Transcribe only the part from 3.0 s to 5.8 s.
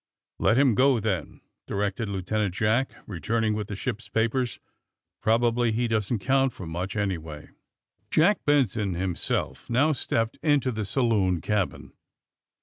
returning with the ship 's papers. ^' Probably